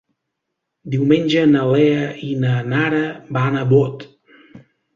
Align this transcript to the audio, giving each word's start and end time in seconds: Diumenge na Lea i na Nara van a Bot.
Diumenge 0.95 1.43
na 1.51 1.67
Lea 1.75 2.01
i 2.29 2.31
na 2.47 2.55
Nara 2.73 3.05
van 3.39 3.63
a 3.63 3.65
Bot. 3.77 4.11